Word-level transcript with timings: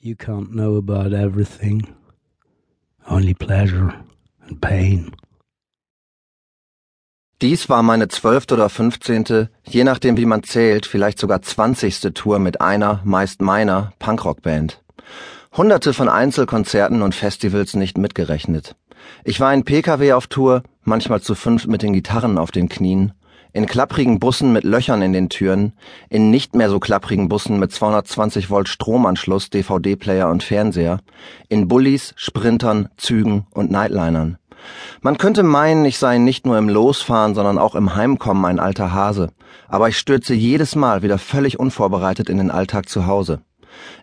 You 0.00 0.14
can't 0.14 0.52
know 0.52 0.76
about 0.76 1.12
everything. 1.12 1.82
Only 3.08 3.34
pleasure 3.34 3.92
and 4.46 4.60
pain. 4.60 5.10
Dies 7.42 7.68
war 7.68 7.82
meine 7.82 8.06
zwölfte 8.06 8.54
oder 8.54 8.68
fünfzehnte, 8.68 9.50
je 9.64 9.82
nachdem 9.82 10.16
wie 10.16 10.24
man 10.24 10.44
zählt, 10.44 10.86
vielleicht 10.86 11.18
sogar 11.18 11.42
zwanzigste 11.42 12.14
Tour 12.14 12.38
mit 12.38 12.60
einer, 12.60 13.00
meist 13.04 13.42
meiner, 13.42 13.92
Punkrockband. 13.98 14.84
Hunderte 15.56 15.92
von 15.92 16.08
Einzelkonzerten 16.08 17.02
und 17.02 17.16
Festivals 17.16 17.74
nicht 17.74 17.98
mitgerechnet. 17.98 18.76
Ich 19.24 19.40
war 19.40 19.52
in 19.52 19.64
Pkw 19.64 20.12
auf 20.12 20.28
Tour, 20.28 20.62
manchmal 20.84 21.22
zu 21.22 21.34
fünf 21.34 21.66
mit 21.66 21.82
den 21.82 21.92
Gitarren 21.92 22.38
auf 22.38 22.52
den 22.52 22.68
Knien, 22.68 23.14
in 23.52 23.66
klapprigen 23.66 24.18
Bussen 24.18 24.52
mit 24.52 24.64
Löchern 24.64 25.02
in 25.02 25.12
den 25.12 25.28
Türen, 25.28 25.72
in 26.08 26.30
nicht 26.30 26.54
mehr 26.54 26.70
so 26.70 26.78
klapprigen 26.78 27.28
Bussen 27.28 27.58
mit 27.58 27.72
220 27.72 28.50
Volt 28.50 28.68
Stromanschluss, 28.68 29.50
DVD-Player 29.50 30.28
und 30.28 30.42
Fernseher, 30.42 31.00
in 31.48 31.68
Bullis, 31.68 32.12
Sprintern, 32.16 32.88
Zügen 32.96 33.46
und 33.50 33.70
Nightlinern. 33.70 34.38
Man 35.00 35.18
könnte 35.18 35.42
meinen, 35.42 35.84
ich 35.84 35.98
sei 35.98 36.18
nicht 36.18 36.46
nur 36.46 36.58
im 36.58 36.68
Losfahren, 36.68 37.34
sondern 37.34 37.58
auch 37.58 37.74
im 37.74 37.94
Heimkommen 37.94 38.44
ein 38.44 38.60
alter 38.60 38.92
Hase, 38.92 39.30
aber 39.68 39.88
ich 39.88 39.98
stürze 39.98 40.34
jedes 40.34 40.74
Mal 40.74 41.02
wieder 41.02 41.18
völlig 41.18 41.58
unvorbereitet 41.58 42.28
in 42.28 42.38
den 42.38 42.50
Alltag 42.50 42.88
zu 42.88 43.06
Hause. 43.06 43.40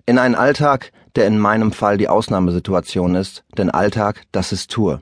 In 0.06 0.18
einen 0.18 0.36
Alltag, 0.36 0.92
der 1.16 1.28
in 1.28 1.40
meinem 1.40 1.72
Fall 1.72 1.98
die 1.98 2.10
Ausnahmesituation 2.10 3.16
ist, 3.16 3.44
denn 3.58 3.70
Alltag, 3.70 4.24
das 4.32 4.52
ist 4.52 4.72
Tour. 4.72 5.02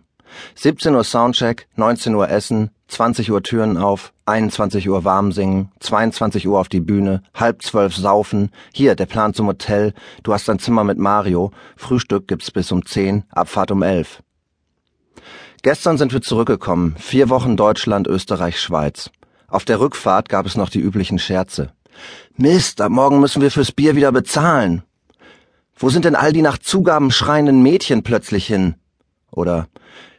17 0.55 0.95
Uhr 0.95 1.03
Soundcheck, 1.03 1.67
19 1.75 2.16
Uhr 2.16 2.30
Essen, 2.30 2.72
20 2.93 3.31
Uhr 3.31 3.41
Türen 3.41 3.77
auf, 3.77 4.13
21 4.27 4.88
Uhr 4.88 5.03
warm 5.03 5.31
singen, 5.31 5.71
22 5.79 6.47
Uhr 6.47 6.59
auf 6.59 6.70
die 6.70 6.79
Bühne, 6.79 7.23
halb 7.33 7.63
zwölf 7.63 7.95
saufen, 7.95 8.52
hier 8.71 8.95
der 8.95 9.07
Plan 9.07 9.33
zum 9.33 9.47
Hotel, 9.47 9.93
du 10.21 10.31
hast 10.31 10.47
ein 10.47 10.59
Zimmer 10.59 10.83
mit 10.83 10.99
Mario, 10.99 11.52
Frühstück 11.75 12.27
gibt's 12.27 12.52
bis 12.52 12.71
um 12.71 12.85
10, 12.85 13.23
Abfahrt 13.31 13.71
um 13.71 13.81
11. 13.81 14.21
Gestern 15.63 15.97
sind 15.97 16.13
wir 16.13 16.22
zurückgekommen, 16.22 16.95
vier 17.00 17.30
Wochen 17.30 17.58
Deutschland, 17.58 18.08
Österreich, 18.08 18.59
Schweiz. 18.59 19.09
Auf 19.47 19.66
der 19.66 19.80
Rückfahrt 19.80 20.30
gab 20.30 20.45
es 20.45 20.55
noch 20.55 20.69
die 20.69 20.80
üblichen 20.80 21.17
Scherze. 21.17 21.72
Mist, 22.38 22.80
ab 22.80 22.91
morgen 22.91 23.19
müssen 23.19 23.41
wir 23.41 23.50
fürs 23.50 23.72
Bier 23.72 23.95
wieder 23.95 24.11
bezahlen. 24.11 24.83
Wo 25.75 25.89
sind 25.89 26.05
denn 26.05 26.16
all 26.16 26.31
die 26.31 26.44
nach 26.44 26.59
Zugaben 26.59 27.09
schreienden 27.09 27.63
Mädchen 27.63 28.03
plötzlich 28.03 28.45
hin? 28.45 28.75
Oder 29.34 29.67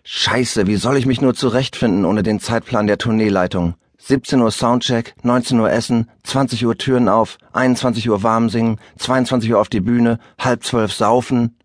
Scheiße, 0.03 0.67
wie 0.67 0.77
soll 0.77 0.98
ich 0.98 1.07
mich 1.07 1.23
nur 1.23 1.34
zurechtfinden 1.34 2.05
ohne 2.05 2.23
den 2.23 2.41
Zeitplan 2.41 2.87
der 2.87 2.98
Tourneeleitung? 2.98 3.75
17 3.98 4.39
Uhr 4.41 4.51
Soundcheck, 4.51 5.15
19 5.23 5.59
Uhr 5.61 5.71
Essen, 5.71 6.11
20 6.25 6.67
Uhr 6.67 6.77
Türen 6.77 7.09
auf, 7.09 7.39
21 7.55 8.11
Uhr 8.11 8.23
warm 8.23 8.51
singen, 8.51 8.79
22 8.98 9.51
Uhr 9.53 9.59
auf 9.59 9.71
die 9.71 9.81
Bühne, 9.81 10.19
halb 10.39 10.62
zwölf 10.62 10.93
saufen. 10.93 11.56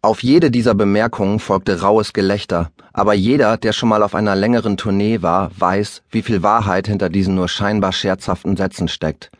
Auf 0.00 0.22
jede 0.22 0.50
dieser 0.50 0.74
Bemerkungen 0.74 1.38
folgte 1.38 1.82
raues 1.82 2.14
Gelächter, 2.14 2.70
aber 2.94 3.12
jeder, 3.12 3.58
der 3.58 3.74
schon 3.74 3.90
mal 3.90 4.02
auf 4.02 4.14
einer 4.14 4.36
längeren 4.36 4.78
Tournee 4.78 5.20
war, 5.20 5.50
weiß, 5.58 6.02
wie 6.10 6.22
viel 6.22 6.42
Wahrheit 6.42 6.86
hinter 6.86 7.10
diesen 7.10 7.34
nur 7.34 7.48
scheinbar 7.48 7.92
scherzhaften 7.92 8.56
Sätzen 8.56 8.88
steckt. 8.88 9.30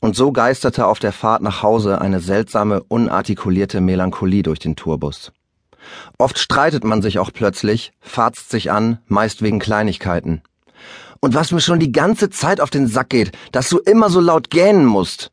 Und 0.00 0.16
so 0.16 0.32
geisterte 0.32 0.86
auf 0.86 0.98
der 0.98 1.12
Fahrt 1.12 1.40
nach 1.40 1.62
Hause 1.62 2.00
eine 2.00 2.20
seltsame, 2.20 2.82
unartikulierte 2.82 3.80
Melancholie 3.80 4.42
durch 4.42 4.58
den 4.58 4.76
Tourbus. 4.76 5.32
Oft 6.18 6.38
streitet 6.38 6.84
man 6.84 7.02
sich 7.02 7.18
auch 7.18 7.32
plötzlich, 7.32 7.92
fatzt 8.00 8.50
sich 8.50 8.70
an, 8.70 8.98
meist 9.06 9.42
wegen 9.42 9.58
Kleinigkeiten. 9.58 10.42
Und 11.20 11.34
was 11.34 11.52
mir 11.52 11.60
schon 11.60 11.78
die 11.78 11.92
ganze 11.92 12.30
Zeit 12.30 12.60
auf 12.60 12.70
den 12.70 12.86
Sack 12.88 13.10
geht, 13.10 13.32
dass 13.52 13.68
du 13.68 13.78
immer 13.78 14.10
so 14.10 14.20
laut 14.20 14.50
gähnen 14.50 14.84
musst. 14.84 15.30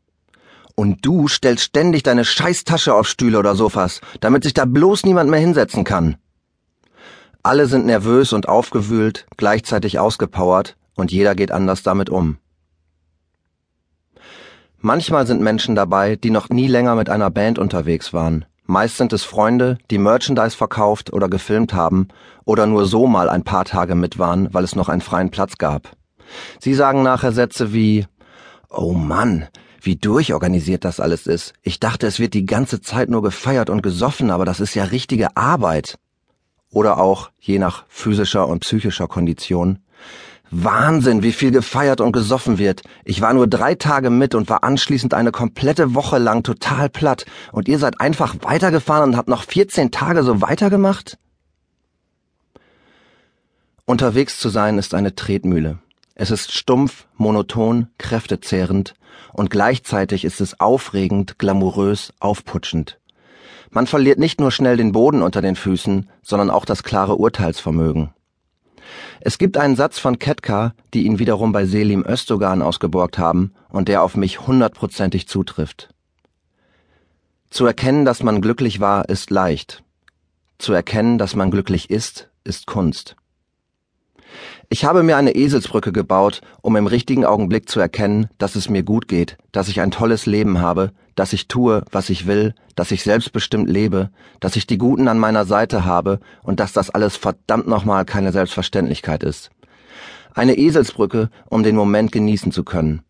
Und 0.75 1.05
du 1.05 1.27
stellst 1.27 1.65
ständig 1.65 2.03
deine 2.03 2.23
Scheißtasche 2.23 2.93
auf 2.93 3.07
Stühle 3.07 3.39
oder 3.39 3.55
Sofas, 3.55 4.01
damit 4.21 4.43
sich 4.43 4.53
da 4.53 4.65
bloß 4.65 5.03
niemand 5.03 5.29
mehr 5.29 5.39
hinsetzen 5.39 5.83
kann. 5.83 6.17
Alle 7.43 7.67
sind 7.67 7.85
nervös 7.85 8.33
und 8.33 8.47
aufgewühlt, 8.47 9.25
gleichzeitig 9.37 9.97
ausgepowert, 9.99 10.77
und 10.95 11.11
jeder 11.11 11.35
geht 11.35 11.51
anders 11.51 11.83
damit 11.83 12.09
um. 12.09 12.37
Manchmal 14.77 15.27
sind 15.27 15.41
Menschen 15.41 15.75
dabei, 15.75 16.15
die 16.15 16.29
noch 16.29 16.49
nie 16.49 16.67
länger 16.67 16.95
mit 16.95 17.09
einer 17.09 17.29
Band 17.29 17.59
unterwegs 17.59 18.13
waren, 18.13 18.45
Meist 18.69 18.97
sind 18.97 19.13
es 19.13 19.23
Freunde, 19.23 19.79
die 19.89 19.97
Merchandise 19.97 20.55
verkauft 20.55 21.11
oder 21.11 21.27
gefilmt 21.27 21.73
haben 21.73 22.07
oder 22.45 22.67
nur 22.67 22.85
so 22.85 23.07
mal 23.07 23.27
ein 23.27 23.43
paar 23.43 23.65
Tage 23.65 23.95
mit 23.95 24.19
waren, 24.19 24.53
weil 24.53 24.63
es 24.63 24.75
noch 24.75 24.89
einen 24.89 25.01
freien 25.01 25.31
Platz 25.31 25.57
gab. 25.57 25.89
Sie 26.59 26.75
sagen 26.75 27.01
nachher 27.01 27.31
Sätze 27.31 27.73
wie 27.73 28.05
Oh 28.69 28.93
Mann, 28.93 29.47
wie 29.81 29.95
durchorganisiert 29.95 30.85
das 30.85 30.99
alles 30.99 31.25
ist. 31.25 31.53
Ich 31.63 31.79
dachte, 31.79 32.05
es 32.05 32.19
wird 32.19 32.35
die 32.35 32.45
ganze 32.45 32.79
Zeit 32.79 33.09
nur 33.09 33.23
gefeiert 33.23 33.71
und 33.71 33.81
gesoffen, 33.81 34.29
aber 34.29 34.45
das 34.45 34.59
ist 34.59 34.75
ja 34.75 34.83
richtige 34.83 35.35
Arbeit. 35.35 35.97
Oder 36.69 36.99
auch, 36.99 37.31
je 37.39 37.57
nach 37.57 37.85
physischer 37.87 38.47
und 38.47 38.59
psychischer 38.59 39.07
Kondition, 39.07 39.79
Wahnsinn, 40.51 41.23
wie 41.23 41.31
viel 41.31 41.51
gefeiert 41.51 42.01
und 42.01 42.11
gesoffen 42.11 42.57
wird. 42.57 42.81
Ich 43.05 43.21
war 43.21 43.33
nur 43.33 43.47
drei 43.47 43.75
Tage 43.75 44.09
mit 44.09 44.35
und 44.35 44.49
war 44.49 44.63
anschließend 44.63 45.13
eine 45.13 45.31
komplette 45.31 45.93
Woche 45.93 46.17
lang 46.17 46.43
total 46.43 46.89
platt. 46.89 47.25
Und 47.51 47.67
ihr 47.67 47.79
seid 47.79 48.01
einfach 48.01 48.35
weitergefahren 48.41 49.11
und 49.11 49.17
habt 49.17 49.29
noch 49.29 49.43
14 49.43 49.91
Tage 49.91 50.23
so 50.23 50.41
weitergemacht? 50.41 51.17
Unterwegs 53.85 54.39
zu 54.39 54.49
sein 54.49 54.77
ist 54.77 54.93
eine 54.93 55.15
Tretmühle. 55.15 55.79
Es 56.15 56.31
ist 56.31 56.51
stumpf, 56.51 57.07
monoton, 57.15 57.87
kräftezehrend 57.97 58.93
und 59.33 59.49
gleichzeitig 59.49 60.25
ist 60.25 60.41
es 60.41 60.59
aufregend, 60.59 61.39
glamourös, 61.39 62.13
aufputschend. 62.19 62.99
Man 63.71 63.87
verliert 63.87 64.19
nicht 64.19 64.39
nur 64.39 64.51
schnell 64.51 64.77
den 64.77 64.91
Boden 64.91 65.21
unter 65.21 65.41
den 65.41 65.55
Füßen, 65.55 66.09
sondern 66.21 66.49
auch 66.49 66.65
das 66.65 66.83
klare 66.83 67.15
Urteilsvermögen. 67.15 68.09
Es 69.21 69.37
gibt 69.37 69.57
einen 69.57 69.75
Satz 69.75 69.99
von 69.99 70.19
Ketka, 70.19 70.73
die 70.93 71.05
ihn 71.05 71.19
wiederum 71.19 71.51
bei 71.51 71.65
Selim 71.65 72.05
Özdogan 72.05 72.61
ausgeborgt 72.61 73.17
haben 73.17 73.53
und 73.69 73.87
der 73.87 74.03
auf 74.03 74.15
mich 74.15 74.47
hundertprozentig 74.47 75.27
zutrifft. 75.27 75.89
Zu 77.49 77.65
erkennen, 77.65 78.05
dass 78.05 78.23
man 78.23 78.41
glücklich 78.41 78.79
war, 78.79 79.09
ist 79.09 79.31
leicht. 79.31 79.83
Zu 80.57 80.73
erkennen, 80.73 81.17
dass 81.17 81.35
man 81.35 81.51
glücklich 81.51 81.89
ist, 81.89 82.29
ist 82.43 82.67
Kunst. 82.67 83.15
Ich 84.69 84.85
habe 84.85 85.01
mir 85.01 85.17
eine 85.17 85.31
Eselsbrücke 85.31 85.91
gebaut, 85.91 86.41
um 86.61 86.75
im 86.75 86.85
richtigen 86.85 87.25
Augenblick 87.25 87.67
zu 87.67 87.79
erkennen, 87.79 88.29
dass 88.37 88.55
es 88.55 88.69
mir 88.69 88.83
gut 88.83 89.07
geht, 89.07 89.37
dass 89.51 89.67
ich 89.67 89.81
ein 89.81 89.89
tolles 89.89 90.27
Leben 90.27 90.61
habe, 90.61 90.91
dass 91.19 91.33
ich 91.33 91.49
tue, 91.49 91.83
was 91.91 92.09
ich 92.09 92.27
will, 92.27 92.55
dass 92.75 92.91
ich 92.91 93.03
selbstbestimmt 93.03 93.69
lebe, 93.69 94.09
dass 94.39 94.55
ich 94.55 94.65
die 94.67 94.77
Guten 94.77 95.09
an 95.09 95.19
meiner 95.19 95.43
Seite 95.43 95.83
habe 95.83 96.21
und 96.43 96.61
dass 96.61 96.71
das 96.71 96.89
alles 96.89 97.17
verdammt 97.17 97.67
nochmal 97.67 98.05
keine 98.05 98.31
Selbstverständlichkeit 98.31 99.23
ist. 99.23 99.49
Eine 100.33 100.57
Eselsbrücke, 100.57 101.29
um 101.49 101.61
den 101.61 101.75
Moment 101.75 102.13
genießen 102.13 102.53
zu 102.53 102.63
können. 102.63 103.01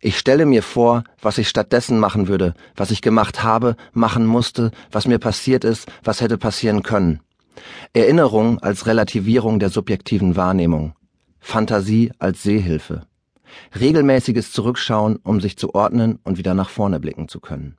Ich 0.00 0.18
stelle 0.18 0.44
mir 0.44 0.64
vor, 0.64 1.04
was 1.20 1.38
ich 1.38 1.48
stattdessen 1.48 2.00
machen 2.00 2.26
würde, 2.26 2.54
was 2.74 2.90
ich 2.90 3.00
gemacht 3.00 3.44
habe, 3.44 3.76
machen 3.92 4.26
musste, 4.26 4.72
was 4.90 5.06
mir 5.06 5.20
passiert 5.20 5.62
ist, 5.62 5.86
was 6.02 6.20
hätte 6.20 6.38
passieren 6.38 6.82
können. 6.82 7.20
Erinnerung 7.92 8.58
als 8.58 8.86
Relativierung 8.86 9.60
der 9.60 9.70
subjektiven 9.70 10.34
Wahrnehmung. 10.34 10.94
Fantasie 11.38 12.10
als 12.18 12.42
Sehhilfe. 12.42 13.06
Regelmäßiges 13.78 14.52
Zurückschauen, 14.52 15.16
um 15.16 15.40
sich 15.40 15.56
zu 15.56 15.74
ordnen 15.74 16.18
und 16.24 16.38
wieder 16.38 16.54
nach 16.54 16.70
vorne 16.70 17.00
blicken 17.00 17.28
zu 17.28 17.40
können. 17.40 17.78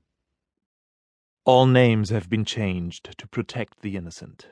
All 1.46 1.68
names 1.68 2.12
have 2.12 2.30
been 2.30 2.46
changed 2.46 3.18
to 3.18 3.28
protect 3.28 3.82
the 3.82 3.96
innocent. 3.96 4.48